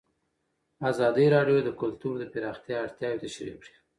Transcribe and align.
ازادي 0.91 1.25
راډیو 1.35 1.59
د 1.63 1.69
کلتور 1.81 2.13
د 2.19 2.23
پراختیا 2.33 2.77
اړتیاوې 2.85 3.21
تشریح 3.23 3.55
کړي. 3.61 3.73